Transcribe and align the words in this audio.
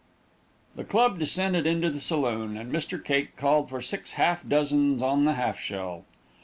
The 0.75 0.83
club 0.83 1.19
descended 1.19 1.67
into 1.67 1.91
the 1.91 1.99
saloon, 1.99 2.57
and 2.57 2.73
Mr. 2.73 2.97
Cake 3.03 3.37
called 3.37 3.69
for 3.69 3.83
six 3.83 4.13
half 4.13 4.43
dozens 4.49 5.03
on 5.03 5.25
the 5.25 5.33
half 5.33 5.59
shell. 5.59 6.05